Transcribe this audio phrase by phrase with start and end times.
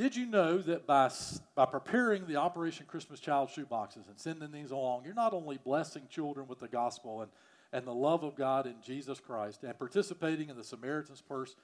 [0.00, 1.10] did you know that by,
[1.54, 6.04] by preparing the Operation Christmas Child shoeboxes and sending these along, you're not only blessing
[6.08, 7.30] children with the gospel and,
[7.70, 11.54] and the love of God in Jesus Christ and participating in the Samaritan's Purse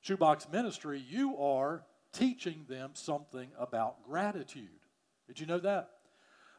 [0.00, 4.80] shoebox ministry, you are teaching them something about gratitude.
[5.26, 5.90] Did you know that?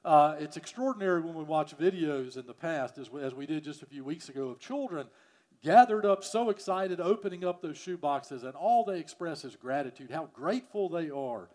[0.06, 3.64] Uh, it's extraordinary when we watch videos in the past, as we, as we did
[3.64, 5.08] just a few weeks ago, of children
[5.64, 10.12] gathered up so excited, opening up those shoe boxes, and all they express is gratitude,
[10.12, 11.50] how grateful they are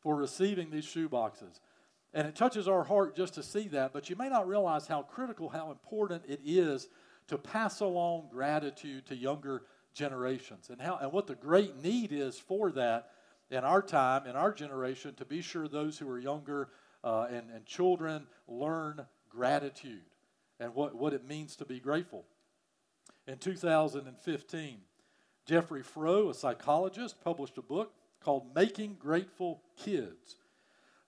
[0.00, 1.60] for receiving these shoe boxes.
[2.12, 5.02] And it touches our heart just to see that, but you may not realize how
[5.02, 6.88] critical, how important it is
[7.28, 9.62] to pass along gratitude to younger
[9.94, 13.10] generations and, how, and what the great need is for that
[13.50, 16.68] in our time, in our generation, to be sure those who are younger
[17.02, 20.02] uh, and, and children learn gratitude
[20.58, 22.24] and what, what it means to be grateful.
[23.26, 24.78] In 2015,
[25.46, 30.36] Jeffrey Froh, a psychologist, published a book called Making Grateful Kids.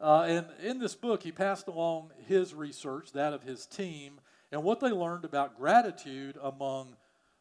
[0.01, 4.63] Uh, and in this book, he passed along his research, that of his team, and
[4.63, 6.97] what they learned about gratitude among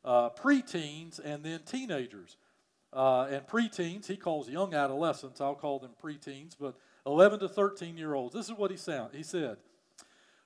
[0.05, 2.38] uh, preteens and then teenagers.
[2.94, 7.97] Uh, and preteens, he calls young adolescents, I'll call them preteens, but 11 to 13
[7.97, 8.33] year olds.
[8.33, 9.58] This is what he, sound, he said.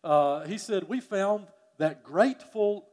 [0.04, 2.88] Uh, he said, We found that grateful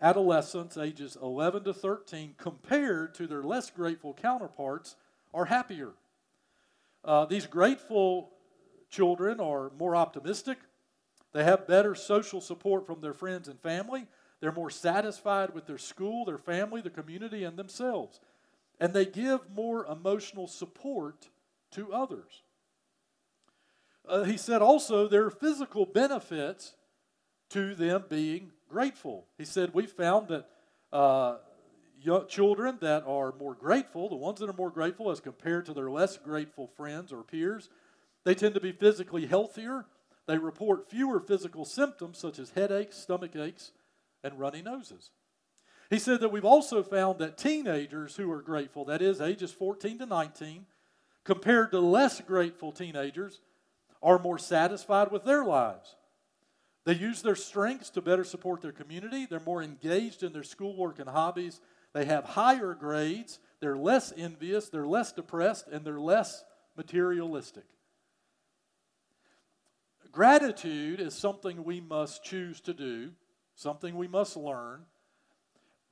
[0.00, 4.96] adolescents, ages 11 to 13, compared to their less grateful counterparts,
[5.34, 5.90] are happier.
[7.04, 8.30] Uh, these grateful
[8.90, 10.58] children are more optimistic.
[11.32, 14.06] They have better social support from their friends and family.
[14.40, 18.20] They're more satisfied with their school, their family, the community, and themselves.
[18.80, 21.28] And they give more emotional support
[21.72, 22.42] to others.
[24.08, 26.74] Uh, he said also there are physical benefits
[27.50, 29.26] to them being grateful.
[29.36, 30.48] He said we found that
[30.92, 31.36] uh,
[32.00, 35.74] young children that are more grateful, the ones that are more grateful as compared to
[35.74, 37.68] their less grateful friends or peers,
[38.24, 39.86] they tend to be physically healthier.
[40.26, 43.72] They report fewer physical symptoms such as headaches, stomach aches,
[44.22, 45.10] and runny noses.
[45.90, 50.00] He said that we've also found that teenagers who are grateful, that is, ages 14
[50.00, 50.66] to 19,
[51.24, 53.40] compared to less grateful teenagers,
[54.02, 55.96] are more satisfied with their lives.
[56.88, 59.26] They use their strengths to better support their community.
[59.26, 61.60] They're more engaged in their schoolwork and hobbies.
[61.92, 63.40] They have higher grades.
[63.60, 64.70] They're less envious.
[64.70, 65.68] They're less depressed.
[65.70, 66.42] And they're less
[66.78, 67.66] materialistic.
[70.12, 73.10] Gratitude is something we must choose to do
[73.54, 74.86] something we must learn,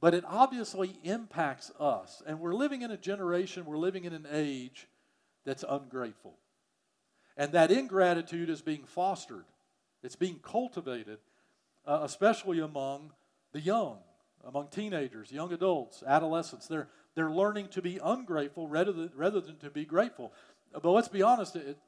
[0.01, 2.23] but it obviously impacts us.
[2.27, 4.89] And we're living in a generation, we're living in an age
[5.45, 6.39] that's ungrateful.
[7.37, 9.45] And that ingratitude is being fostered,
[10.03, 11.19] it's being cultivated,
[11.87, 13.13] uh, especially among
[13.53, 13.99] the young,
[14.45, 16.67] among teenagers, young adults, adolescents.
[16.67, 20.33] They're, they're learning to be ungrateful rather than, rather than to be grateful.
[20.73, 21.79] But let's be honest, it,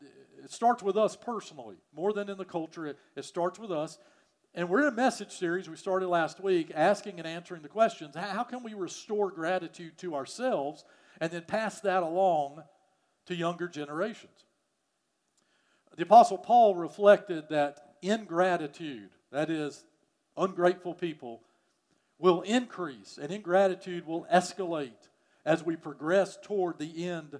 [0.43, 2.87] it starts with us personally, more than in the culture.
[2.87, 3.99] It, it starts with us.
[4.55, 8.17] And we're in a message series we started last week asking and answering the questions
[8.17, 10.85] how can we restore gratitude to ourselves
[11.21, 12.63] and then pass that along
[13.27, 14.47] to younger generations?
[15.97, 19.85] The Apostle Paul reflected that ingratitude, that is,
[20.37, 21.43] ungrateful people,
[22.19, 25.09] will increase and ingratitude will escalate
[25.45, 27.39] as we progress toward the end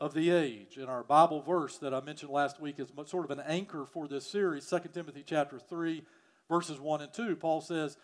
[0.00, 0.76] of the age.
[0.76, 4.08] And our Bible verse that I mentioned last week is sort of an anchor for
[4.08, 6.02] this series, 2 Timothy chapter 3
[6.48, 7.96] verses 1 and 2, Paul says,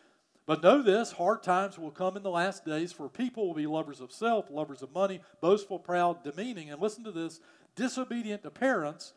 [0.46, 3.66] But know this hard times will come in the last days, for people will be
[3.66, 7.40] lovers of self, lovers of money, boastful, proud, demeaning, and listen to this
[7.76, 9.12] disobedient to parents,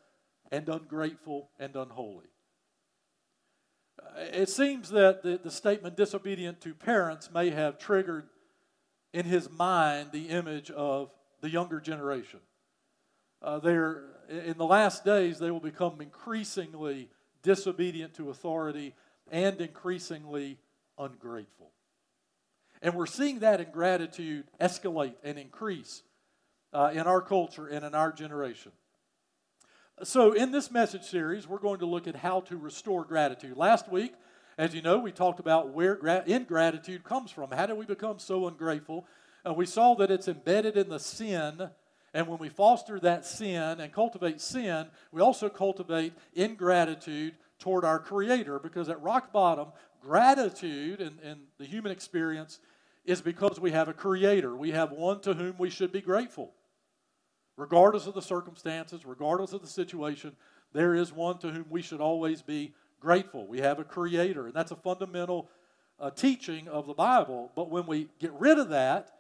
[0.52, 2.26] and ungrateful and unholy.
[4.18, 8.28] It seems that the, the statement disobedient to parents may have triggered
[9.14, 11.12] in his mind the image of
[11.42, 12.40] the younger generation.
[13.42, 17.10] Uh, they're, in the last days, they will become increasingly
[17.42, 18.94] disobedient to authority
[19.32, 20.58] and increasingly
[20.98, 21.72] ungrateful.
[22.82, 26.04] And we're seeing that ingratitude escalate and increase
[26.74, 28.72] uh, in our culture and in our generation.
[30.04, 33.56] So, in this message series, we're going to look at how to restore gratitude.
[33.56, 34.14] Last week,
[34.58, 37.52] as you know, we talked about where gra- ingratitude comes from.
[37.52, 39.06] How do we become so ungrateful?
[39.46, 41.70] And we saw that it's embedded in the sin.
[42.16, 48.00] And when we foster that sin and cultivate sin, we also cultivate ingratitude toward our
[48.00, 49.68] Creator because at rock bottom,
[50.02, 52.60] gratitude in, in the human experience
[53.06, 54.56] is because we have a Creator.
[54.56, 56.54] We have one to whom we should be grateful.
[57.62, 60.36] Regardless of the circumstances, regardless of the situation,
[60.74, 63.46] there is one to whom we should always be grateful.
[63.46, 65.48] We have a Creator, and that's a fundamental
[66.00, 67.52] uh, teaching of the Bible.
[67.56, 69.12] But when we get rid of that,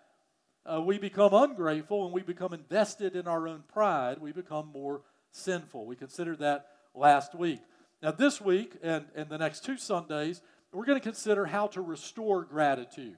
[0.65, 5.01] uh, we become ungrateful and we become invested in our own pride, we become more
[5.31, 5.85] sinful.
[5.85, 6.65] We considered that
[6.95, 7.59] last week.
[8.01, 10.41] Now, this week and, and the next two Sundays,
[10.73, 13.17] we're going to consider how to restore gratitude.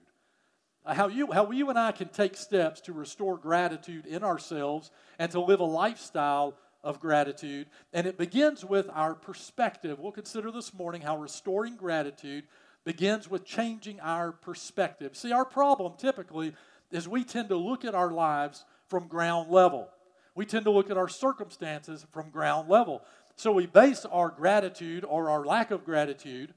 [0.86, 5.32] How you, how you and I can take steps to restore gratitude in ourselves and
[5.32, 7.68] to live a lifestyle of gratitude.
[7.94, 10.00] And it begins with our perspective.
[10.00, 12.44] We'll consider this morning how restoring gratitude
[12.84, 15.16] begins with changing our perspective.
[15.16, 16.54] See, our problem typically
[16.92, 19.88] is we tend to look at our lives from ground level.
[20.36, 23.04] We tend to look at our circumstances from ground level.
[23.36, 26.54] So we base our gratitude or our lack of gratitude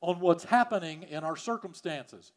[0.00, 2.32] on what's happening in our circumstances.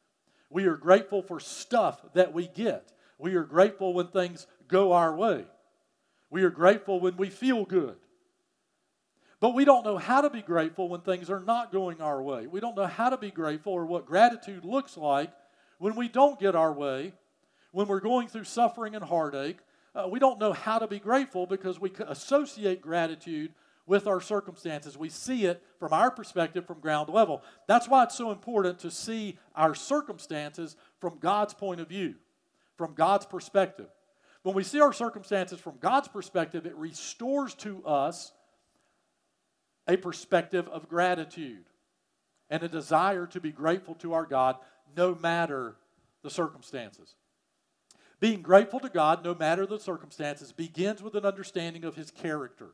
[0.50, 2.92] We are grateful for stuff that we get.
[3.18, 5.46] We are grateful when things go our way.
[6.30, 7.96] We are grateful when we feel good.
[9.40, 12.48] But we don't know how to be grateful when things are not going our way.
[12.48, 15.32] We don't know how to be grateful or what gratitude looks like
[15.78, 17.14] when we don't get our way,
[17.72, 19.58] when we're going through suffering and heartache.
[19.94, 23.54] Uh, we don't know how to be grateful because we associate gratitude
[23.86, 24.98] with our circumstances.
[24.98, 27.44] We see it from our perspective from ground level.
[27.68, 32.16] That's why it's so important to see our circumstances from God's point of view,
[32.78, 33.88] from God's perspective.
[34.44, 38.32] When we see our circumstances from God's perspective, it restores to us
[39.88, 41.66] a perspective of gratitude
[42.50, 44.58] and a desire to be grateful to our God
[44.96, 45.76] no matter
[46.24, 47.16] the circumstances.
[48.20, 52.74] Being grateful to God no matter the circumstances begins with an understanding of His character.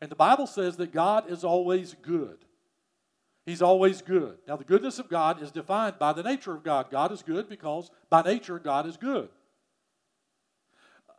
[0.00, 2.38] And the Bible says that God is always good.
[3.46, 4.38] He's always good.
[4.46, 6.90] Now, the goodness of God is defined by the nature of God.
[6.90, 9.28] God is good because by nature, God is good.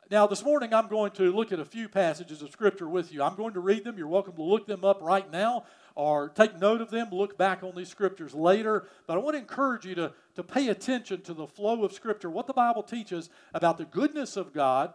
[0.10, 3.24] Now, this morning, I'm going to look at a few passages of Scripture with you.
[3.24, 3.98] I'm going to read them.
[3.98, 5.63] You're welcome to look them up right now
[5.95, 8.88] or take note of them, look back on these Scriptures later.
[9.07, 12.30] But I want to encourage you to, to pay attention to the flow of Scripture,
[12.30, 14.94] what the Bible teaches about the goodness of God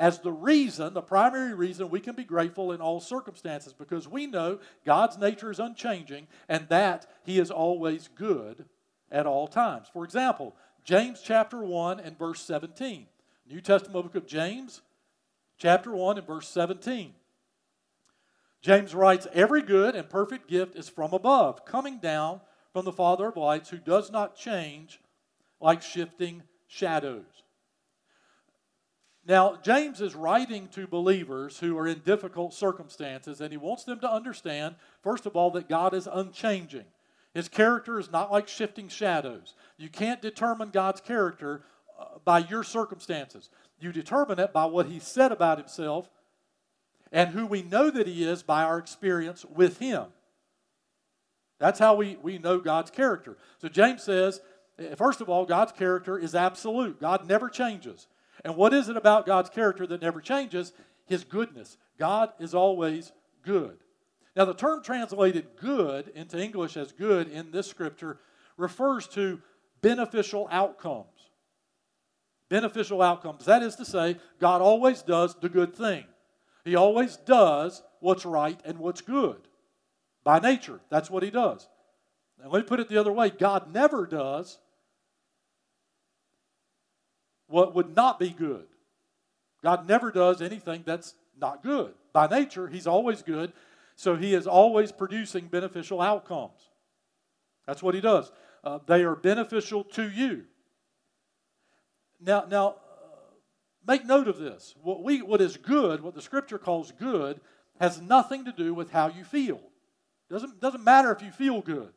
[0.00, 4.26] as the reason, the primary reason we can be grateful in all circumstances because we
[4.26, 8.64] know God's nature is unchanging and that He is always good
[9.12, 9.88] at all times.
[9.92, 13.06] For example, James chapter 1 and verse 17.
[13.46, 14.80] New Testament book of James,
[15.58, 17.12] chapter 1 and verse 17.
[18.62, 22.40] James writes, Every good and perfect gift is from above, coming down
[22.72, 24.98] from the Father of lights, who does not change
[25.60, 27.42] like shifting shadows.
[29.26, 34.00] Now, James is writing to believers who are in difficult circumstances, and he wants them
[34.00, 36.86] to understand, first of all, that God is unchanging.
[37.34, 39.54] His character is not like shifting shadows.
[39.76, 41.62] You can't determine God's character
[41.98, 43.50] uh, by your circumstances.
[43.78, 46.08] You determine it by what he said about himself
[47.12, 50.06] and who we know that he is by our experience with him.
[51.58, 53.36] That's how we, we know God's character.
[53.58, 54.40] So James says,
[54.78, 57.00] eh, first of all, God's character is absolute.
[57.00, 58.06] God never changes.
[58.44, 60.72] And what is it about God's character that never changes?
[61.06, 61.76] His goodness.
[61.98, 63.78] God is always good.
[64.36, 68.18] Now, the term translated good into English as good in this scripture
[68.56, 69.40] refers to
[69.82, 71.06] beneficial outcomes.
[72.48, 73.44] Beneficial outcomes.
[73.44, 76.04] That is to say, God always does the good thing.
[76.64, 79.48] He always does what's right and what's good.
[80.24, 81.68] By nature, that's what He does.
[82.42, 84.58] And let me put it the other way God never does
[87.50, 88.66] what would not be good.
[89.62, 91.92] God never does anything that's not good.
[92.12, 93.52] By nature, He's always good,
[93.96, 96.70] so He is always producing beneficial outcomes.
[97.66, 98.30] That's what He does.
[98.64, 100.44] Uh, they are beneficial to you.
[102.20, 102.74] Now, now, uh,
[103.86, 104.74] make note of this.
[104.82, 107.40] What we, what is good, what the Scripture calls good,
[107.80, 109.60] has nothing to do with how you feel.
[110.30, 111.92] Doesn't doesn't matter if you feel good.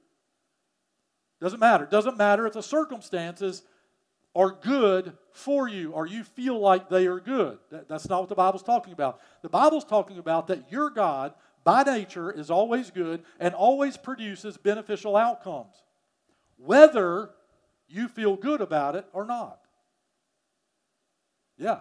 [1.41, 1.85] Doesn't matter.
[1.85, 3.63] Doesn't matter if the circumstances
[4.35, 7.59] are good for you or you feel like they are good.
[7.71, 9.19] That, that's not what the Bible's talking about.
[9.41, 14.57] The Bible's talking about that your God, by nature, is always good and always produces
[14.57, 15.75] beneficial outcomes,
[16.57, 17.29] whether
[17.87, 19.59] you feel good about it or not.
[21.57, 21.79] Yeah.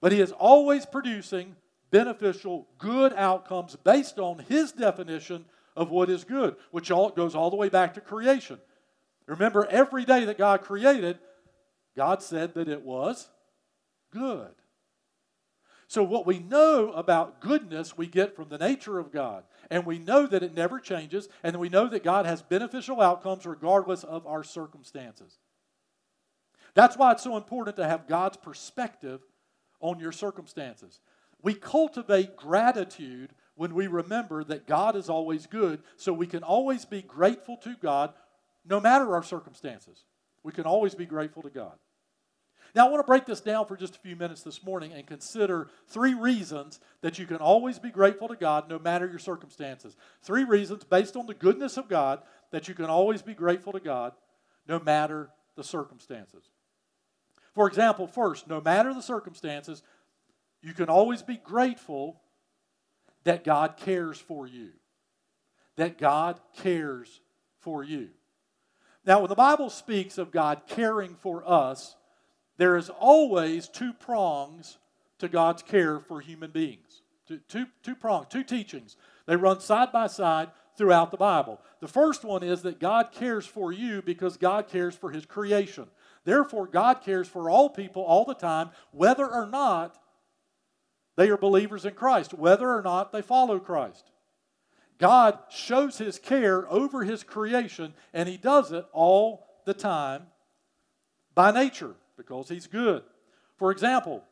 [0.00, 1.56] But He is always producing
[1.90, 5.44] beneficial, good outcomes based on His definition
[5.76, 8.58] of what is good, which all, goes all the way back to creation.
[9.26, 11.18] Remember, every day that God created,
[11.96, 13.28] God said that it was
[14.12, 14.54] good.
[15.92, 19.44] So, what we know about goodness, we get from the nature of God.
[19.70, 21.28] And we know that it never changes.
[21.42, 25.38] And we know that God has beneficial outcomes regardless of our circumstances.
[26.74, 29.20] That's why it's so important to have God's perspective
[29.80, 31.00] on your circumstances.
[31.42, 36.86] We cultivate gratitude when we remember that God is always good, so we can always
[36.86, 38.14] be grateful to God
[38.64, 40.04] no matter our circumstances.
[40.42, 41.78] We can always be grateful to God.
[42.74, 45.06] Now, I want to break this down for just a few minutes this morning and
[45.06, 49.94] consider three reasons that you can always be grateful to God no matter your circumstances.
[50.22, 53.80] Three reasons based on the goodness of God that you can always be grateful to
[53.80, 54.12] God
[54.66, 56.44] no matter the circumstances.
[57.54, 59.82] For example, first, no matter the circumstances,
[60.62, 62.22] you can always be grateful
[63.24, 64.70] that God cares for you.
[65.76, 67.20] That God cares
[67.60, 68.08] for you.
[69.04, 71.96] Now, when the Bible speaks of God caring for us,
[72.56, 74.78] there is always two prongs
[75.18, 77.02] to God's care for human beings.
[77.26, 78.96] Two, two, two prongs, two teachings.
[79.26, 81.60] They run side by side throughout the Bible.
[81.80, 85.86] The first one is that God cares for you because God cares for His creation.
[86.24, 89.98] Therefore, God cares for all people all the time, whether or not
[91.16, 94.11] they are believers in Christ, whether or not they follow Christ.
[95.02, 100.28] God shows His care over His creation, and He does it all the time
[101.34, 103.02] by nature because He's good.
[103.56, 104.22] For example,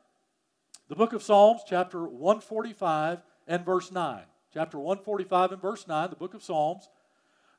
[0.88, 4.22] the book of Psalms, chapter 145 and verse 9.
[4.54, 6.88] Chapter 145 and verse 9, the book of Psalms,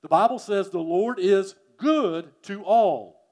[0.02, 3.26] the Bible says, The Lord is good to all.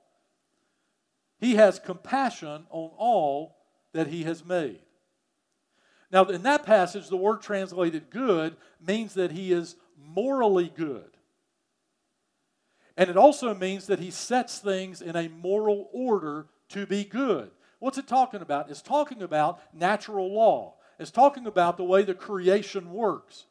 [1.40, 3.56] He has compassion on all
[3.94, 4.82] that He has made.
[6.12, 11.12] Now, in that passage, the word translated good means that he is morally good.
[12.98, 17.52] And it also means that he sets things in a moral order to be good.
[17.80, 18.70] What's it talking about?
[18.70, 23.46] It's talking about natural law, it's talking about the way the creation works.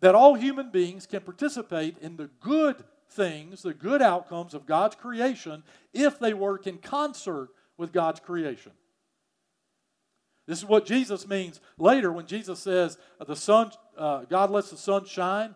[0.00, 4.96] That all human beings can participate in the good things, the good outcomes of God's
[4.96, 8.72] creation, if they work in concert with God's creation.
[10.50, 14.76] This is what Jesus means later when Jesus says, "The sun, uh, God lets the
[14.76, 15.54] sun shine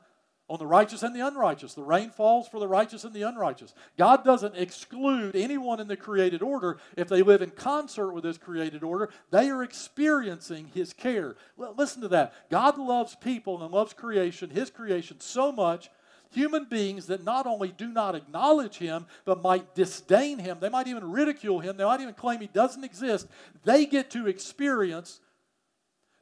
[0.48, 1.74] on the righteous and the unrighteous.
[1.74, 3.74] The rain falls for the righteous and the unrighteous.
[3.96, 6.78] God doesn't exclude anyone in the created order.
[6.96, 11.34] If they live in concert with His created order, they are experiencing His care.
[11.56, 12.32] listen to that.
[12.48, 15.90] God loves people and loves creation, His creation, so much
[16.34, 20.58] human beings that not only do not acknowledge him, but might disdain him.
[20.60, 21.76] They might even ridicule him.
[21.76, 23.26] They might even claim he doesn't exist.
[23.64, 25.20] They get to experience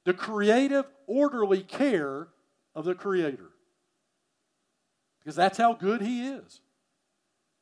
[0.05, 2.29] the creative, orderly care
[2.75, 3.51] of the Creator.
[5.21, 6.61] Because that's how good he is.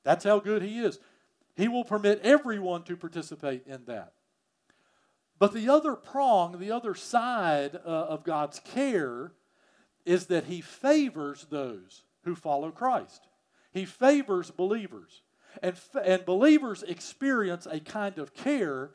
[0.04, 0.98] That's how good he is.
[1.56, 4.12] He will permit everyone to participate in that.
[5.38, 9.32] But the other prong, the other side uh, of God's care,
[10.04, 13.26] is that he favors those who follow Christ.
[13.72, 15.22] He favors believers.
[15.62, 18.90] And, and believers experience a kind of care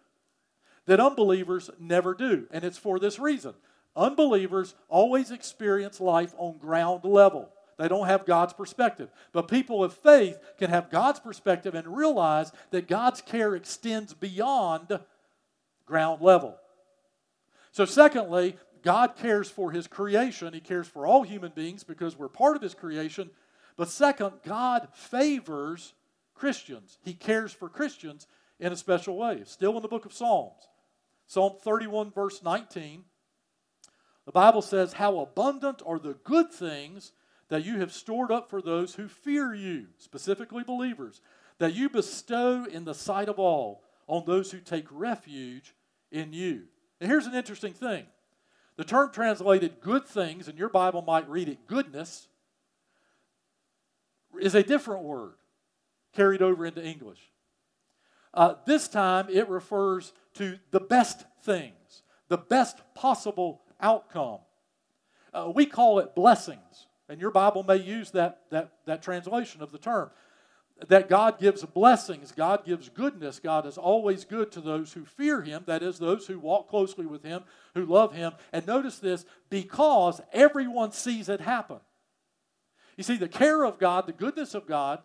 [0.85, 2.47] that unbelievers never do.
[2.51, 3.53] And it's for this reason
[3.95, 7.49] unbelievers always experience life on ground level.
[7.77, 9.09] They don't have God's perspective.
[9.31, 14.99] But people of faith can have God's perspective and realize that God's care extends beyond
[15.85, 16.57] ground level.
[17.71, 20.53] So, secondly, God cares for his creation.
[20.53, 23.31] He cares for all human beings because we're part of his creation.
[23.77, 25.95] But second, God favors
[26.35, 26.99] Christians.
[27.03, 28.27] He cares for Christians
[28.59, 29.41] in a special way.
[29.45, 30.69] Still in the book of Psalms.
[31.25, 33.03] Psalm 31, verse 19.
[34.27, 37.11] The Bible says, How abundant are the good things
[37.49, 41.21] that you have stored up for those who fear you, specifically believers,
[41.57, 45.73] that you bestow in the sight of all on those who take refuge
[46.11, 46.65] in you.
[47.01, 48.05] And here's an interesting thing
[48.77, 52.27] the term translated good things, and your Bible might read it goodness,
[54.39, 55.35] is a different word
[56.13, 57.19] carried over into English.
[58.33, 64.39] Uh, this time it refers to the best things, the best possible outcome.
[65.33, 69.71] Uh, we call it blessings, and your Bible may use that, that, that translation of
[69.71, 70.09] the term
[70.87, 73.39] that God gives blessings, God gives goodness.
[73.39, 77.05] God is always good to those who fear Him, that is, those who walk closely
[77.05, 78.33] with Him, who love Him.
[78.51, 81.79] And notice this because everyone sees it happen.
[82.97, 84.99] You see, the care of God, the goodness of God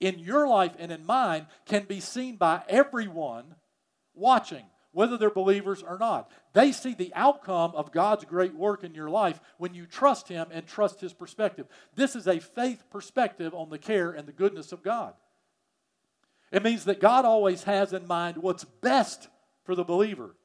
[0.00, 3.54] in your life and in mine can be seen by everyone
[4.14, 6.30] watching whether they're believers or not.
[6.52, 10.46] They see the outcome of God's great work in your life when you trust Him
[10.50, 11.66] and trust His perspective.
[11.94, 15.14] This is a faith perspective on the care and the goodness of God.
[16.52, 19.28] It means that God always has in mind what's best
[19.64, 20.36] for the believer.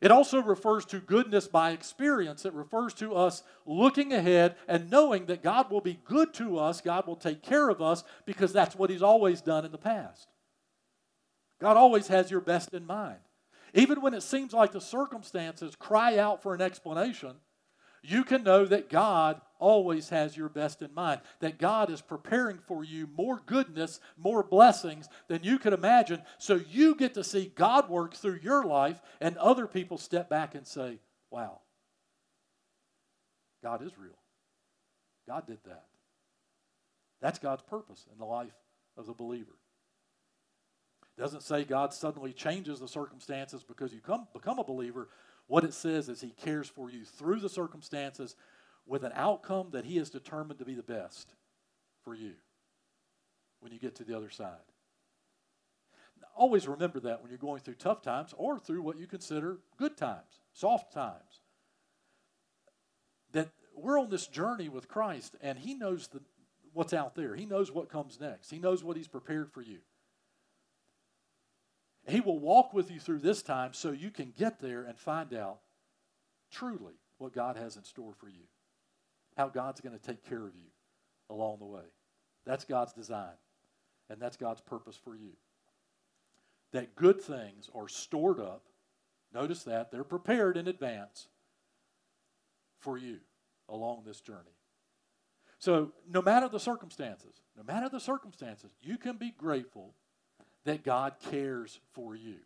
[0.00, 2.44] It also refers to goodness by experience.
[2.44, 6.80] It refers to us looking ahead and knowing that God will be good to us,
[6.80, 10.26] God will take care of us, because that's what He's always done in the past.
[11.60, 13.20] God always has your best in mind.
[13.74, 17.36] Even when it seems like the circumstances cry out for an explanation,
[18.02, 22.58] you can know that God always has your best in mind, that God is preparing
[22.58, 26.22] for you more goodness, more blessings than you could imagine.
[26.38, 30.54] So you get to see God work through your life, and other people step back
[30.54, 30.98] and say,
[31.30, 31.60] Wow,
[33.62, 34.18] God is real.
[35.26, 35.84] God did that.
[37.20, 38.52] That's God's purpose in the life
[38.96, 39.56] of the believer.
[41.18, 45.08] Doesn't say God suddenly changes the circumstances because you come, become a believer.
[45.46, 48.34] What it says is He cares for you through the circumstances
[48.86, 51.34] with an outcome that He has determined to be the best
[52.02, 52.32] for you
[53.60, 54.56] when you get to the other side.
[56.34, 59.98] Always remember that when you're going through tough times or through what you consider good
[59.98, 61.42] times, soft times.
[63.32, 66.20] That we're on this journey with Christ and He knows the,
[66.72, 67.34] what's out there.
[67.34, 68.50] He knows what comes next.
[68.50, 69.80] He knows what He's prepared for you.
[72.06, 75.32] He will walk with you through this time so you can get there and find
[75.34, 75.58] out
[76.50, 78.44] truly what God has in store for you,
[79.36, 80.70] how God's going to take care of you
[81.30, 81.84] along the way.
[82.44, 83.36] That's God's design,
[84.10, 85.30] and that's God's purpose for you.
[86.72, 88.64] That good things are stored up.
[89.32, 91.28] Notice that they're prepared in advance
[92.80, 93.18] for you
[93.68, 94.56] along this journey.
[95.58, 99.94] So, no matter the circumstances, no matter the circumstances, you can be grateful
[100.64, 102.36] that God cares for you.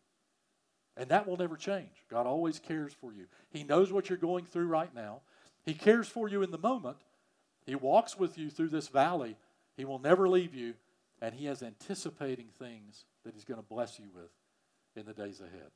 [0.96, 2.04] And that will never change.
[2.10, 3.26] God always cares for you.
[3.50, 5.20] He knows what you're going through right now.
[5.64, 6.96] He cares for you in the moment.
[7.66, 9.36] He walks with you through this valley.
[9.76, 10.74] He will never leave you.
[11.20, 14.30] And He has anticipating things that He's going to bless you with
[14.94, 15.70] in the days ahead.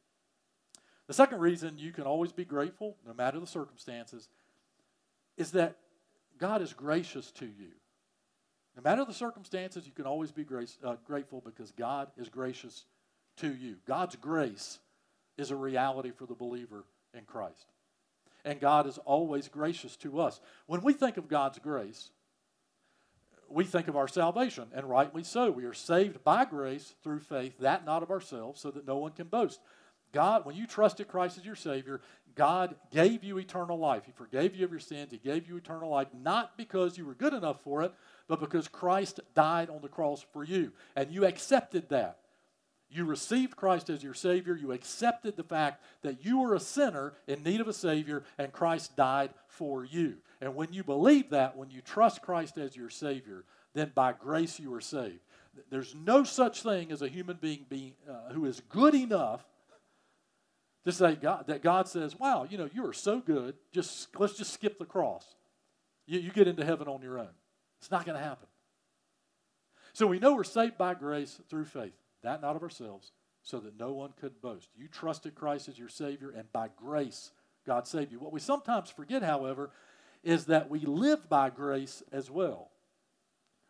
[1.07, 4.29] The second reason you can always be grateful, no matter the circumstances,
[5.37, 5.77] is that
[6.39, 7.73] God is gracious to you.
[8.83, 12.87] No matter the circumstances, you can always be grace, uh, grateful because God is gracious
[13.37, 13.77] to you.
[13.87, 14.79] God's grace
[15.37, 17.67] is a reality for the believer in Christ.
[18.43, 20.41] And God is always gracious to us.
[20.67, 22.09] When we think of God's grace,
[23.51, 25.51] we think of our salvation, and rightly so.
[25.51, 29.13] We are saved by grace through faith, that not of ourselves, so that no one
[29.13, 29.61] can boast.
[30.13, 32.01] God, when you trusted Christ as your Savior,
[32.35, 34.05] God gave you eternal life.
[34.07, 35.13] He forgave you of your sins.
[35.13, 37.93] He gave you eternal life, not because you were good enough for it,
[38.29, 40.73] but because Christ died on the cross for you.
[40.97, 42.19] And you accepted that.
[42.93, 44.57] You received Christ as your Savior.
[44.57, 48.53] You accepted the fact that you were a sinner in need of a Savior, and
[48.53, 50.17] Christ died for you.
[50.41, 54.59] And when you believe that, when you trust Christ as your Savior, then by grace
[54.59, 55.21] you are saved.
[55.71, 59.45] There's no such thing as a human being being, uh, who is good enough
[60.85, 63.55] to say God, that God says, "Wow, you know, you are so good.
[63.73, 65.27] Just let's just skip the cross.
[66.07, 67.35] You, you get into heaven on your own."
[67.79, 68.47] It's not going to happen.
[69.93, 73.13] So we know we're saved by grace through faith, that not of ourselves,
[73.43, 74.69] so that no one could boast.
[74.77, 77.33] You trusted Christ as your Savior, and by grace,
[77.67, 78.19] God saved you.
[78.19, 79.71] What we sometimes forget, however,
[80.23, 82.71] is that we live by grace as well.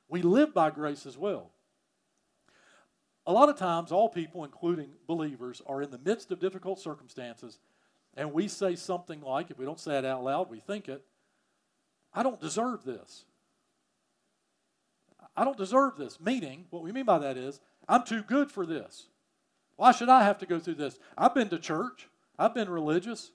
[0.08, 1.52] We live by grace as well.
[3.30, 7.60] A lot of times, all people, including believers, are in the midst of difficult circumstances,
[8.16, 11.04] and we say something like, if we don't say it out loud, we think it,
[12.12, 13.26] I don't deserve this.
[15.36, 16.18] I don't deserve this.
[16.18, 19.06] Meaning, what we mean by that is, I'm too good for this.
[19.76, 20.98] Why should I have to go through this?
[21.16, 23.30] I've been to church, I've been religious.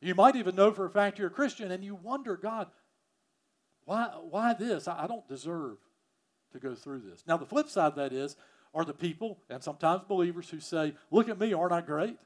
[0.00, 2.68] You might even know for a fact you're a Christian, and you wonder, God,
[3.84, 4.88] why, why this?
[4.88, 5.76] I don't deserve
[6.52, 7.24] to go through this.
[7.26, 8.36] Now, the flip side of that is,
[8.76, 12.18] are the people, and sometimes believers, who say, Look at me, aren't I great?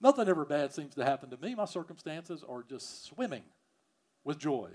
[0.00, 1.54] Nothing ever bad seems to happen to me.
[1.54, 3.42] My circumstances are just swimming
[4.24, 4.70] with joy.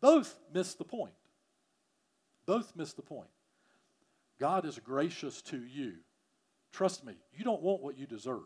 [0.00, 1.14] Both miss the point.
[2.46, 3.30] Both miss the point.
[4.40, 5.94] God is gracious to you.
[6.72, 8.42] Trust me, you don't want what you deserve.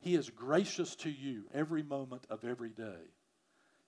[0.00, 3.08] He is gracious to you every moment of every day.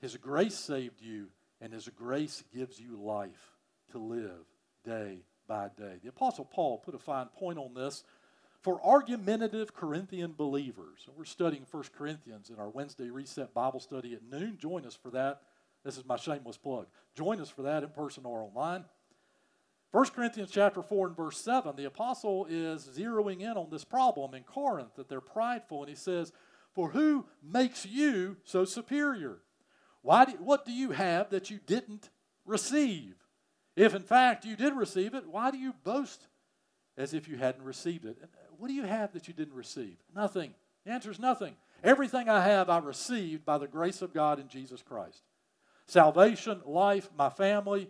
[0.05, 1.29] His grace saved you,
[1.62, 3.55] and His grace gives you life
[3.90, 4.45] to live
[4.85, 5.95] day by day.
[6.03, 8.05] The Apostle Paul put a fine point on this
[8.61, 11.09] for argumentative Corinthian believers.
[11.17, 14.59] We're studying 1 Corinthians in our Wednesday Reset Bible study at noon.
[14.61, 15.40] Join us for that.
[15.87, 16.85] This is my shameless plug.
[17.17, 18.85] Join us for that in person or online.
[19.93, 24.35] 1 Corinthians chapter 4 and verse 7, the apostle is zeroing in on this problem
[24.35, 26.31] in Corinth that they're prideful, and he says,
[26.75, 29.38] For who makes you so superior?
[30.05, 32.11] Why do, what do you have that you didn't
[32.45, 33.14] receive?
[33.75, 36.27] If in fact you did receive it, why do you boast
[36.99, 38.19] as if you hadn't received it?
[38.59, 39.97] What do you have that you didn't receive?
[40.14, 40.53] Nothing.
[40.85, 41.55] The answer is nothing.
[41.83, 45.23] Everything I have, I received by the grace of God in Jesus Christ.
[45.87, 47.88] Salvation, life, my family,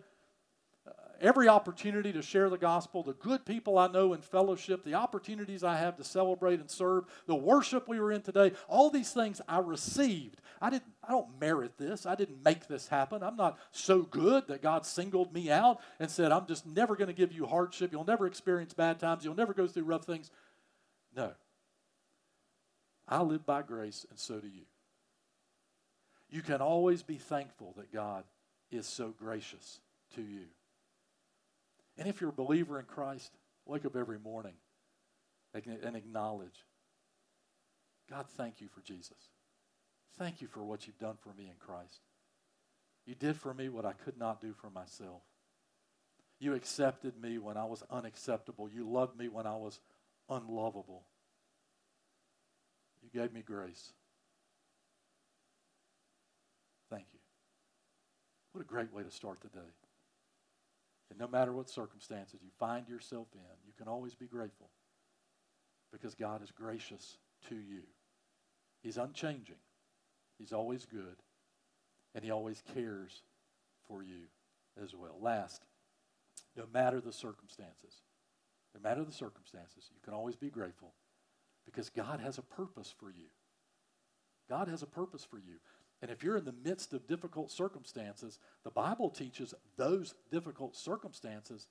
[0.87, 4.93] uh, every opportunity to share the gospel, the good people I know in fellowship, the
[4.93, 9.11] opportunities I have to celebrate and serve, the worship we were in today, all these
[9.11, 10.41] things I received.
[10.61, 12.05] I didn't I don't merit this.
[12.05, 13.23] I didn't make this happen.
[13.23, 17.07] I'm not so good that God singled me out and said, I'm just never going
[17.07, 17.91] to give you hardship.
[17.91, 19.23] You'll never experience bad times.
[19.23, 20.31] You'll never go through rough things.
[21.15, 21.31] No.
[23.07, 24.65] I live by grace, and so do you.
[26.29, 28.23] You can always be thankful that God
[28.71, 29.79] is so gracious
[30.15, 30.45] to you.
[31.97, 33.31] And if you're a believer in Christ,
[33.65, 34.53] wake up every morning
[35.53, 36.65] and acknowledge
[38.09, 39.29] God, thank you for Jesus.
[40.17, 41.99] Thank you for what you've done for me in Christ.
[43.05, 45.21] You did for me what I could not do for myself.
[46.39, 48.69] You accepted me when I was unacceptable.
[48.69, 49.79] You loved me when I was
[50.29, 51.03] unlovable.
[53.03, 53.93] You gave me grace.
[56.89, 57.19] Thank you.
[58.51, 59.73] What a great way to start the day.
[61.09, 64.69] And no matter what circumstances you find yourself in, you can always be grateful
[65.91, 67.17] because God is gracious
[67.49, 67.83] to you.
[68.81, 69.55] He's unchanging,
[70.37, 71.15] He's always good,
[72.13, 73.23] and He always cares
[73.87, 74.27] for you
[74.81, 75.17] as well.
[75.21, 75.63] Last,
[76.55, 78.01] no matter the circumstances,
[78.73, 80.93] no matter the circumstances, you can always be grateful
[81.65, 83.27] because God has a purpose for you.
[84.49, 85.55] God has a purpose for you.
[86.01, 91.67] And if you're in the midst of difficult circumstances, the Bible teaches those difficult circumstances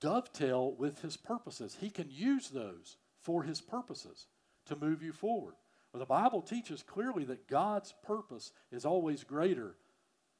[0.00, 1.76] dovetail with his purposes.
[1.80, 4.26] He can use those for his purposes
[4.66, 5.54] to move you forward.
[5.92, 9.74] Well, the Bible teaches clearly that God's purpose is always greater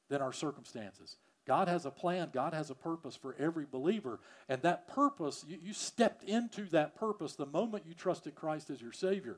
[0.09, 1.17] than our circumstances.
[1.45, 4.19] God has a plan, God has a purpose for every believer.
[4.47, 8.81] And that purpose, you, you stepped into that purpose the moment you trusted Christ as
[8.81, 9.37] your Savior.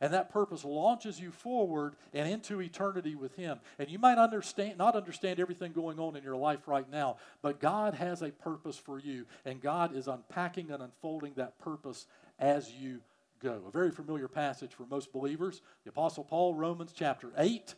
[0.00, 3.60] And that purpose launches you forward and into eternity with Him.
[3.78, 7.60] And you might understand, not understand everything going on in your life right now, but
[7.60, 9.26] God has a purpose for you.
[9.44, 12.06] And God is unpacking and unfolding that purpose
[12.38, 13.00] as you
[13.44, 13.62] go.
[13.68, 15.60] A very familiar passage for most believers.
[15.84, 17.74] The Apostle Paul, Romans chapter 8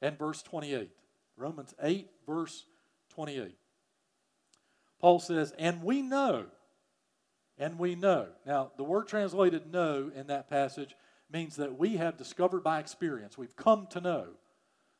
[0.00, 0.90] and verse 28.
[1.36, 2.64] Romans 8, verse
[3.10, 3.54] 28.
[5.00, 6.46] Paul says, And we know,
[7.58, 8.28] and we know.
[8.46, 10.96] Now, the word translated know in that passage
[11.30, 14.28] means that we have discovered by experience, we've come to know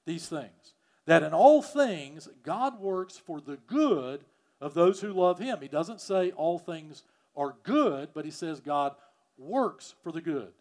[0.07, 0.75] these things.
[1.07, 4.25] That in all things, God works for the good
[4.61, 5.59] of those who love Him.
[5.61, 7.03] He doesn't say all things
[7.37, 8.95] are good, but He says God
[9.37, 10.53] works for the good.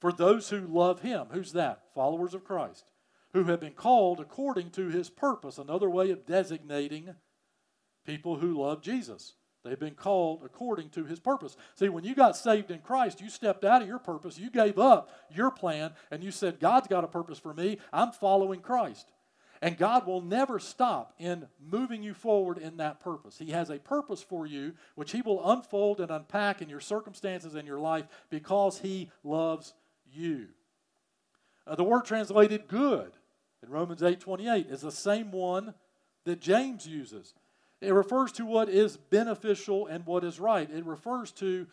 [0.00, 1.26] For those who love Him.
[1.30, 1.82] Who's that?
[1.94, 2.90] Followers of Christ.
[3.32, 5.58] Who have been called according to His purpose.
[5.58, 7.14] Another way of designating
[8.04, 9.34] people who love Jesus.
[9.64, 11.56] They've been called according to his purpose.
[11.74, 14.38] See, when you got saved in Christ, you stepped out of your purpose.
[14.38, 17.78] You gave up your plan and you said, God's got a purpose for me.
[17.90, 19.10] I'm following Christ.
[19.64, 23.38] And God will never stop in moving you forward in that purpose.
[23.38, 27.54] He has a purpose for you, which He will unfold and unpack in your circumstances
[27.54, 29.72] and your life because He loves
[30.12, 30.48] you.
[31.66, 33.12] Uh, the word translated good
[33.62, 35.72] in Romans 8 28 is the same one
[36.26, 37.32] that James uses.
[37.80, 40.68] It refers to what is beneficial and what is right.
[40.70, 41.66] It refers to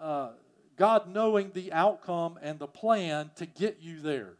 [0.00, 0.30] uh,
[0.78, 4.38] God knowing the outcome and the plan to get you there.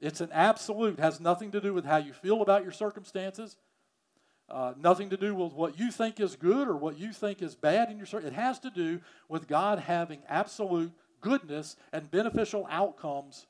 [0.00, 3.56] It's an absolute, has nothing to do with how you feel about your circumstances,
[4.48, 7.54] uh, nothing to do with what you think is good or what you think is
[7.54, 13.46] bad in your It has to do with God having absolute goodness and beneficial outcomes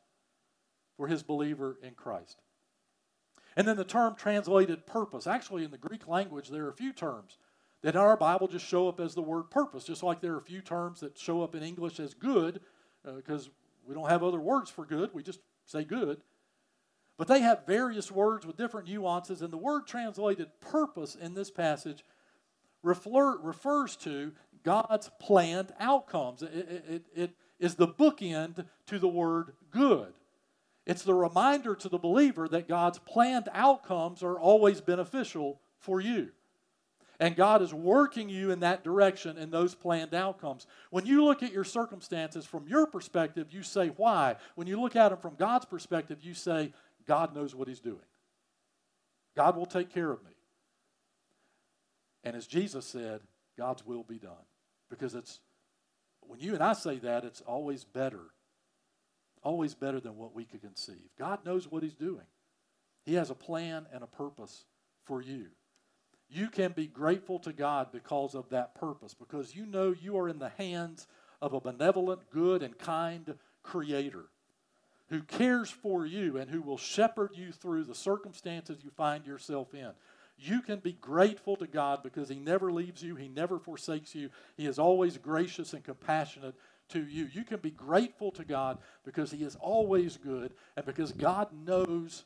[0.97, 2.41] for his believer in Christ.
[3.57, 5.27] And then the term translated purpose.
[5.27, 7.39] Actually, in the Greek language, there are a few terms
[7.83, 10.39] that in our Bible just show up as the word purpose, just like there are
[10.39, 12.61] a few terms that show up in English as good,
[13.05, 13.51] because uh,
[13.87, 16.21] we don't have other words for good, we just say good.
[17.17, 21.51] But they have various words with different nuances, and the word translated purpose in this
[21.51, 22.05] passage
[22.83, 26.43] refer, refers to God's planned outcomes.
[26.43, 30.13] It, it, it, it is the bookend to the word good.
[30.87, 36.31] It's the reminder to the believer that God's planned outcomes are always beneficial for you.
[37.19, 40.67] And God is working you in that direction in those planned outcomes.
[40.91, 44.37] When you look at your circumstances from your perspective, you say, Why?
[44.55, 46.73] When you look at them from God's perspective, you say,
[47.07, 47.99] God knows what He's doing.
[49.37, 50.33] God will take care of me.
[52.25, 53.21] And as Jesus said,
[53.57, 54.33] God's will be done.
[54.91, 55.41] Because it's,
[56.21, 58.31] when you and I say that, it's always better
[59.47, 61.09] always better than what we could conceive.
[61.17, 62.27] God knows what He's doing,
[63.05, 64.65] He has a plan and a purpose
[65.05, 65.47] for you.
[66.29, 70.29] You can be grateful to God because of that purpose, because you know you are
[70.29, 71.07] in the hands
[71.41, 74.25] of a benevolent, good, and kind Creator
[75.09, 79.75] who cares for you and who will shepherd you through the circumstances you find yourself
[79.75, 79.91] in.
[80.39, 84.31] You can be grateful to God because He never leaves you, He never forsakes you.
[84.57, 86.55] He is always gracious and compassionate
[86.91, 87.29] to you.
[87.33, 92.25] You can be grateful to God because He is always good and because God knows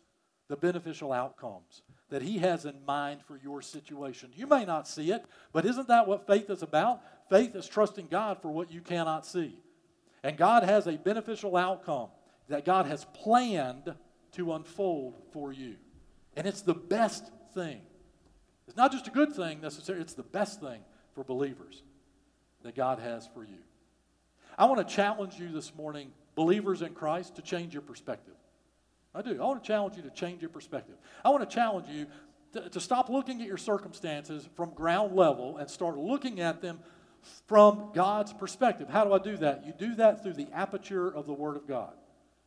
[0.48, 4.30] the beneficial outcomes that He has in mind for your situation.
[4.34, 7.02] You may not see it, but isn't that what faith is about?
[7.28, 9.60] Faith is trusting God for what you cannot see.
[10.24, 12.08] And God has a beneficial outcome
[12.50, 13.94] that God has planned
[14.32, 15.76] to unfold for you.
[16.36, 17.80] And it's the best thing.
[18.68, 20.80] It's not just a good thing necessarily, it's the best thing
[21.14, 21.82] for believers
[22.62, 23.58] that God has for you.
[24.56, 28.34] I want to challenge you this morning, believers in Christ, to change your perspective.
[29.14, 29.40] I do.
[29.40, 30.96] I want to challenge you to change your perspective.
[31.24, 32.06] I want to challenge you
[32.52, 36.78] to, to stop looking at your circumstances from ground level and start looking at them
[37.46, 38.88] from God's perspective.
[38.88, 39.66] How do I do that?
[39.66, 41.94] You do that through the aperture of the Word of God.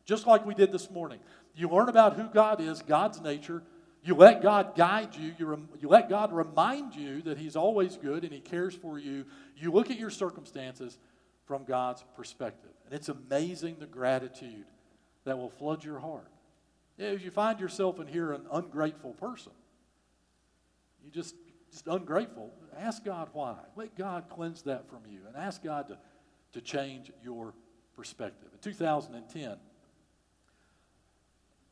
[0.04, 1.20] Just like we did this morning.
[1.54, 3.62] You learn about who God is, God's nature.
[4.02, 5.34] You let God guide you.
[5.38, 8.98] You, rem- you let God remind you that He's always good and He cares for
[8.98, 9.24] you.
[9.56, 10.98] You look at your circumstances
[11.46, 12.70] from God's perspective.
[12.84, 14.66] And it's amazing the gratitude
[15.24, 16.28] that will flood your heart.
[16.98, 19.52] If you find yourself in here an ungrateful person,
[21.02, 21.34] you just
[21.74, 23.56] just ungrateful, ask God why.
[23.74, 25.98] Let God cleanse that from you and ask God to,
[26.52, 27.52] to change your
[27.96, 28.48] perspective.
[28.52, 29.56] In 2010,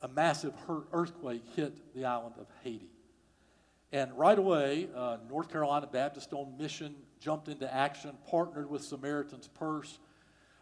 [0.03, 0.53] a massive
[0.93, 2.91] earthquake hit the island of Haiti.
[3.93, 9.49] And right away, uh, North Carolina Baptist on mission jumped into action, partnered with Samaritan's
[9.49, 9.99] Purse,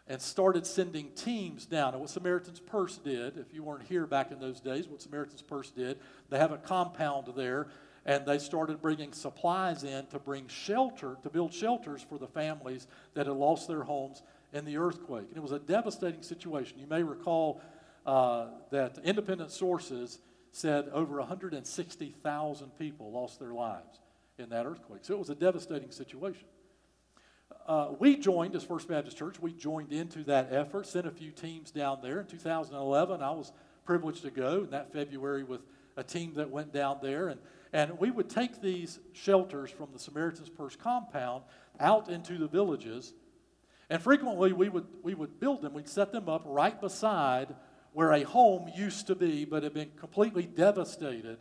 [0.07, 1.93] and started sending teams down.
[1.93, 5.41] And what Samaritan's Purse did, if you weren't here back in those days, what Samaritan's
[5.41, 5.99] Purse did,
[6.29, 7.67] they have a compound there
[8.05, 12.87] and they started bringing supplies in to bring shelter, to build shelters for the families
[13.13, 14.23] that had lost their homes
[14.53, 15.27] in the earthquake.
[15.27, 16.79] And it was a devastating situation.
[16.79, 17.61] You may recall
[18.05, 20.19] uh, that independent sources
[20.51, 23.99] said over 160,000 people lost their lives
[24.37, 25.01] in that earthquake.
[25.03, 26.45] So it was a devastating situation.
[27.67, 31.31] Uh, we joined as First Baptist Church, we joined into that effort, sent a few
[31.31, 32.19] teams down there.
[32.19, 33.51] In 2011, I was
[33.85, 35.61] privileged to go in that February with
[35.95, 37.27] a team that went down there.
[37.27, 37.39] And
[37.73, 41.43] and we would take these shelters from the Samaritan's Purse compound
[41.79, 43.13] out into the villages.
[43.89, 47.55] And frequently we would, we would build them, we'd set them up right beside
[47.93, 51.37] where a home used to be, but had been completely devastated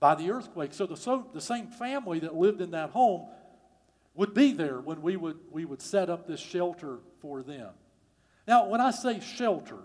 [0.00, 0.72] by the earthquake.
[0.72, 3.28] So the, so the same family that lived in that home
[4.14, 7.70] would be there when we would, we would set up this shelter for them.
[8.46, 9.78] Now, when I say shelter,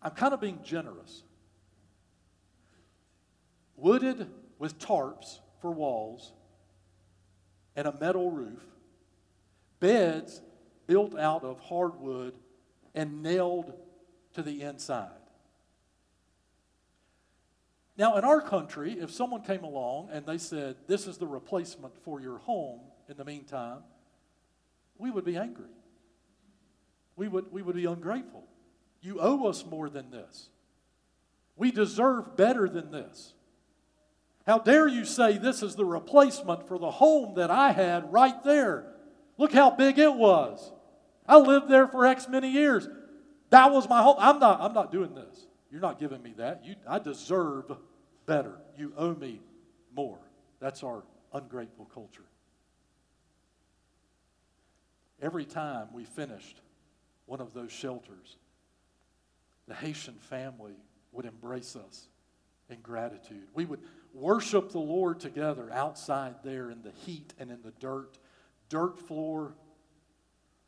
[0.00, 1.22] I'm kind of being generous
[3.76, 6.32] wooded with tarps for walls
[7.74, 8.62] and a metal roof,
[9.80, 10.40] beds
[10.86, 12.34] built out of hardwood
[12.96, 13.74] and nailed
[14.34, 15.10] to the inside.
[17.98, 21.94] Now, in our country, if someone came along and they said, This is the replacement
[22.04, 23.78] for your home in the meantime,
[24.98, 25.70] we would be angry.
[27.14, 28.44] We would, we would be ungrateful.
[29.00, 30.48] You owe us more than this.
[31.56, 33.32] We deserve better than this.
[34.46, 38.42] How dare you say this is the replacement for the home that I had right
[38.44, 38.92] there?
[39.38, 40.72] Look how big it was.
[41.28, 42.88] I lived there for X many years.
[43.50, 44.16] That was my home.
[44.18, 45.46] I'm not, I'm not doing this.
[45.70, 46.64] You're not giving me that.
[46.64, 47.70] You, I deserve
[48.26, 48.56] better.
[48.76, 49.40] You owe me
[49.94, 50.18] more.
[50.60, 52.24] That's our ungrateful culture.
[55.20, 56.60] Every time we finished
[57.26, 58.36] one of those shelters,
[59.66, 60.74] the Haitian family
[61.12, 62.08] would embrace us
[62.68, 63.48] in gratitude.
[63.54, 63.80] We would
[64.12, 68.18] worship the Lord together outside there in the heat and in the dirt.
[68.68, 69.54] Dirt floor,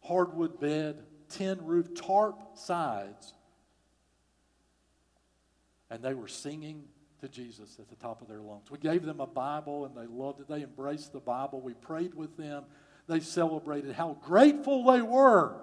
[0.08, 3.34] hardwood bed, tin roof, tarp sides.
[5.90, 6.84] And they were singing
[7.20, 8.70] to Jesus at the top of their lungs.
[8.70, 10.48] We gave them a Bible and they loved it.
[10.48, 11.60] They embraced the Bible.
[11.60, 12.64] We prayed with them.
[13.06, 15.54] They celebrated how grateful they were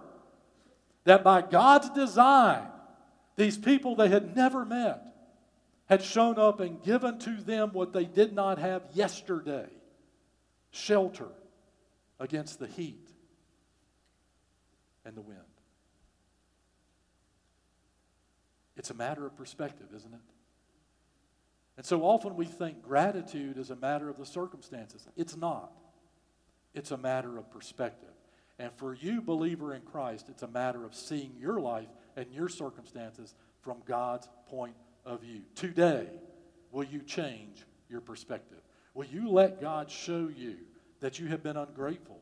[1.06, 2.68] that by God's design,
[3.36, 5.02] these people they had never met
[5.86, 9.68] had shown up and given to them what they did not have yesterday
[10.72, 11.28] shelter
[12.20, 13.05] against the heat
[15.06, 15.40] and the wind.
[18.76, 20.20] It's a matter of perspective, isn't it?
[21.78, 25.08] And so often we think gratitude is a matter of the circumstances.
[25.16, 25.72] It's not.
[26.74, 28.10] It's a matter of perspective.
[28.58, 32.48] And for you, believer in Christ, it's a matter of seeing your life and your
[32.48, 35.42] circumstances from God's point of view.
[35.56, 36.08] Today,
[36.72, 38.60] will you change your perspective?
[38.94, 40.56] Will you let God show you
[41.02, 42.22] that you have been ungrateful?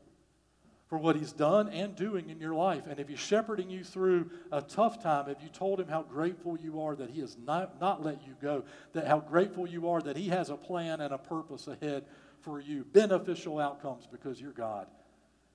[0.86, 2.86] For what He's done and doing in your life.
[2.86, 6.58] And if He's shepherding you through a tough time, if you told Him how grateful
[6.58, 10.02] you are that He has not, not let you go, that how grateful you are
[10.02, 12.04] that He has a plan and a purpose ahead
[12.40, 14.86] for you, beneficial outcomes because your God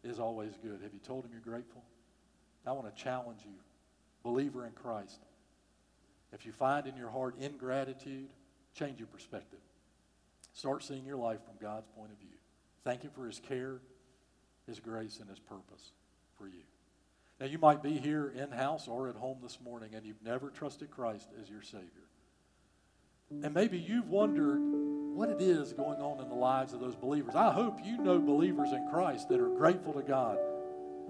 [0.03, 0.79] is always good.
[0.81, 1.83] Have you told Him you're grateful?
[2.65, 3.55] I want to challenge you,
[4.23, 5.19] believer in Christ.
[6.33, 8.29] If you find in your heart ingratitude,
[8.73, 9.59] change your perspective.
[10.53, 12.37] Start seeing your life from God's point of view.
[12.83, 13.79] Thank Him for His care,
[14.69, 15.91] His grace, and His purpose
[16.37, 16.63] for you.
[17.39, 20.49] Now, you might be here in house or at home this morning and you've never
[20.49, 21.87] trusted Christ as your Savior.
[23.31, 27.35] And maybe you've wondered what it is going on in the lives of those believers.
[27.35, 30.37] I hope you know believers in Christ that are grateful to God,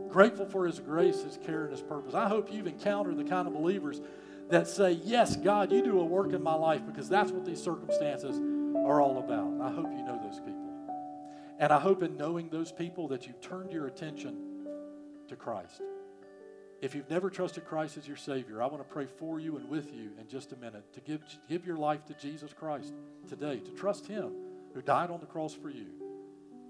[0.09, 2.13] grateful for His grace, His care, and His purpose.
[2.13, 4.01] I hope you've encountered the kind of believers
[4.49, 7.61] that say, Yes, God, you do a work in my life because that's what these
[7.61, 8.37] circumstances
[8.85, 9.61] are all about.
[9.61, 10.68] I hope you know those people.
[11.59, 14.65] And I hope in knowing those people that you've turned your attention
[15.27, 15.81] to Christ.
[16.81, 19.69] If you've never trusted Christ as your Savior, I want to pray for you and
[19.69, 22.93] with you in just a minute to give, give your life to Jesus Christ
[23.27, 24.31] today, to trust Him
[24.73, 25.87] who died on the cross for you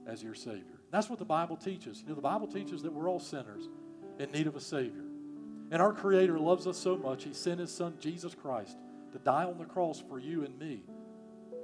[0.08, 0.80] as your Savior.
[0.90, 2.02] That's what the Bible teaches.
[2.02, 3.70] You know, the Bible teaches that we're all sinners
[4.18, 5.04] in need of a Savior.
[5.72, 8.76] And our Creator loves us so much, He sent His Son, Jesus Christ,
[9.12, 10.82] to die on the cross for you and me,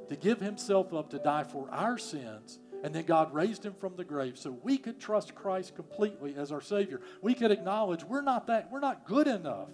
[0.10, 2.60] to give Himself up to die for our sins.
[2.86, 6.52] And then God raised him from the grave so we could trust Christ completely as
[6.52, 7.02] our Savior.
[7.20, 9.70] We could acknowledge we're not that, we're not good enough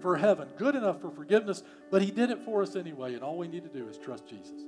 [0.00, 3.36] for heaven, good enough for forgiveness, but He did it for us anyway, and all
[3.36, 4.62] we need to do is trust Jesus.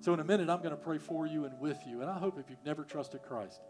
[0.00, 2.18] So, in a minute, I'm going to pray for you and with you, and I
[2.18, 3.60] hope if you've never trusted Christ,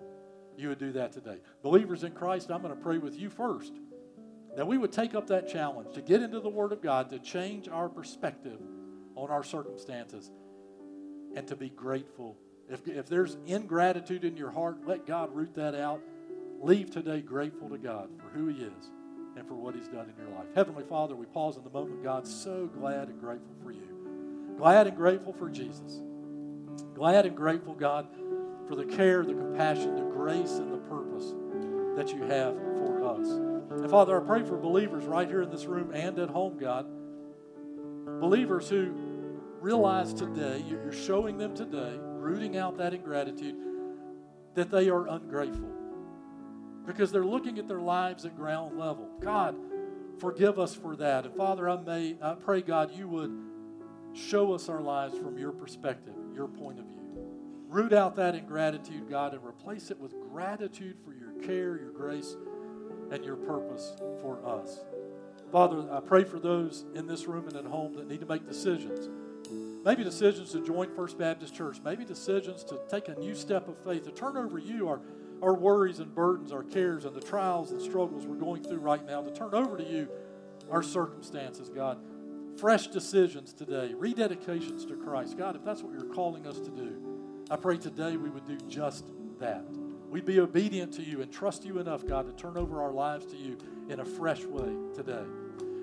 [0.57, 1.38] you would do that today.
[1.64, 3.72] Believers in Christ, I'm going to pray with you first
[4.57, 7.18] that we would take up that challenge to get into the Word of God, to
[7.18, 8.61] change our perspective
[9.16, 10.31] on our circumstances,
[11.35, 12.37] and to be grateful.
[12.70, 16.00] If, if there's ingratitude in your heart, let God root that out.
[16.61, 18.90] Leave today grateful to God for who He is
[19.37, 20.46] and for what He's done in your life.
[20.54, 24.54] Heavenly Father, we pause in the moment, God, so glad and grateful for you.
[24.59, 26.00] Glad and grateful for Jesus.
[26.94, 28.09] Glad and grateful, God,
[28.66, 31.33] for the care, the compassion, the grace, and the purpose
[31.96, 33.28] that you have for us.
[33.70, 36.87] And Father, I pray for believers right here in this room and at home, God.
[38.20, 38.92] Believers who
[39.61, 43.57] realize today, you're showing them today, rooting out that ingratitude,
[44.54, 45.70] that they are ungrateful.
[46.87, 49.09] Because they're looking at their lives at ground level.
[49.20, 49.57] God,
[50.18, 51.26] forgive us for that.
[51.26, 53.37] And Father, I may I pray, God, you would
[54.14, 56.98] show us our lives from your perspective, your point of view.
[57.68, 62.37] Root out that ingratitude, God, and replace it with gratitude for your care, your grace,
[63.11, 64.81] and your purpose for us.
[65.52, 68.46] Father, I pray for those in this room and at home that need to make
[68.46, 69.09] decisions.
[69.84, 73.78] Maybe decisions to join First Baptist Church, maybe decisions to take a new step of
[73.78, 75.00] faith, to turn over you our,
[75.42, 79.04] our worries and burdens, our cares, and the trials and struggles we're going through right
[79.06, 80.08] now, to turn over to you
[80.70, 81.98] our circumstances, God.
[82.58, 85.38] Fresh decisions today, rededications to Christ.
[85.38, 88.58] God, if that's what you're calling us to do, I pray today we would do
[88.68, 89.06] just
[89.38, 89.64] that.
[90.10, 93.26] We'd be obedient to you and trust you enough, God, to turn over our lives
[93.26, 93.56] to you
[93.88, 95.24] in a fresh way today.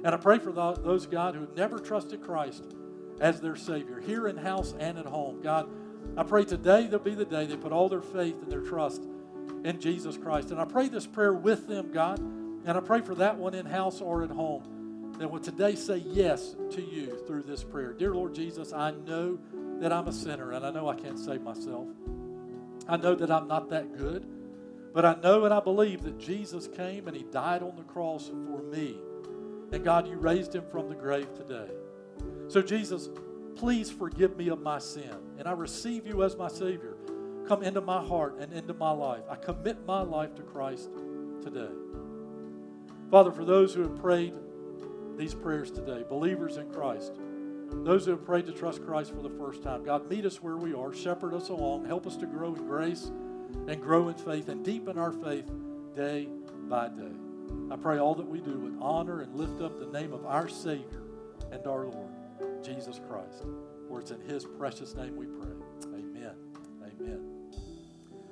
[0.04, 2.66] And I pray for those, God, who have never trusted Christ
[3.20, 5.42] as their Savior, here in house and at home.
[5.42, 5.70] God,
[6.18, 9.04] I pray today they'll be the day they put all their faith and their trust
[9.64, 10.52] in Jesus Christ.
[10.52, 12.20] And I pray this prayer with them, God.
[12.20, 15.98] And I pray for that one in house or at home that will today say
[15.98, 17.94] yes to you through this prayer.
[17.94, 19.40] Dear Lord Jesus, I know
[19.80, 21.88] that I'm a sinner and I know I can't save myself.
[22.88, 24.26] I know that I'm not that good,
[24.94, 28.28] but I know and I believe that Jesus came and He died on the cross
[28.28, 28.98] for me.
[29.72, 31.70] And God, you raised Him from the grave today.
[32.48, 33.10] So, Jesus,
[33.56, 35.16] please forgive me of my sin.
[35.38, 36.96] And I receive you as my Savior.
[37.48, 39.24] Come into my heart and into my life.
[39.30, 40.90] I commit my life to Christ
[41.42, 41.72] today.
[43.12, 44.34] Father, for those who have prayed
[45.18, 47.14] these prayers today, believers in Christ,
[47.84, 50.58] those who have prayed to trust Christ for the first time, God, meet us where
[50.58, 53.12] we are, shepherd us along, help us to grow in grace
[53.68, 55.50] and grow in faith and deepen our faith
[55.96, 56.28] day
[56.68, 57.12] by day.
[57.72, 60.48] I pray all that we do would honor and lift up the name of our
[60.48, 61.04] Savior
[61.52, 62.12] and our Lord,
[62.66, 63.44] Jesus Christ.
[63.88, 65.65] For it's in His precious name we pray.